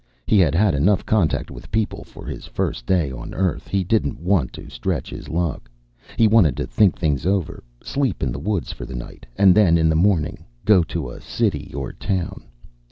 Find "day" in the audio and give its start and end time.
2.87-3.11